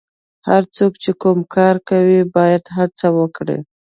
هر 0.47 0.63
څوک 0.75 0.93
چې 1.03 1.11
کوم 1.21 1.39
کار 1.55 1.75
کوي 1.89 2.19
باید 2.35 2.63
هڅه 2.77 3.07
وکړي. 3.17 3.57